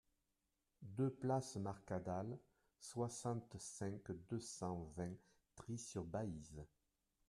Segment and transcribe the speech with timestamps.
[0.81, 2.39] deux place Marcadale,
[2.79, 5.13] soixante-cinq, deux cent vingt,
[5.55, 6.65] Trie-sur-Baïse